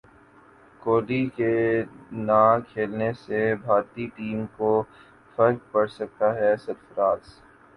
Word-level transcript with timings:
کوہلی 0.81 1.25
کے 1.35 1.51
نہ 2.19 2.39
کھیلنے 2.69 3.11
سے 3.17 3.39
بھارتی 3.63 4.07
ٹیم 4.15 4.45
کو 4.57 4.71
فرق 5.35 5.71
پڑسکتا 5.71 6.33
ہے 6.35 6.55
سرفراز 6.57 7.23